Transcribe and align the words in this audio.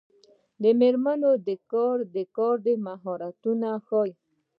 د 0.61 0.63
میرمنو 0.79 1.31
کار 1.71 1.97
د 2.15 2.17
کار 2.37 2.57
مهارتونه 2.87 3.67
ورښيي. 3.87 4.11